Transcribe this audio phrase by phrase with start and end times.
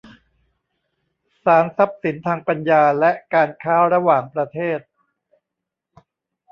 [1.43, 4.79] ศาลทรัพย์สินทางปัญญาและการค้าระหว่างประเทศ